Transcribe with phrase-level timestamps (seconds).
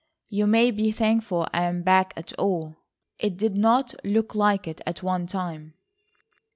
[0.29, 2.75] "You may be thankful I'm back at all.
[3.19, 5.75] It did not look like it, at one time."